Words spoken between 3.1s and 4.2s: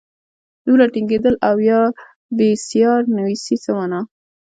نویسي څه مانا.